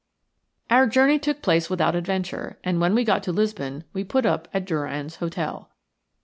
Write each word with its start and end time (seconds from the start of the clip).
Our 0.71 0.87
journey 0.87 1.19
took 1.19 1.43
place 1.43 1.69
without 1.69 1.93
adventure, 1.93 2.57
and 2.63 2.81
when 2.81 2.95
we 2.95 3.03
got 3.03 3.21
to 3.21 3.31
Lisbon 3.31 3.83
we 3.93 4.03
put 4.03 4.25
up 4.25 4.47
at 4.51 4.65
Durrand's 4.65 5.17
Hotel. 5.17 5.69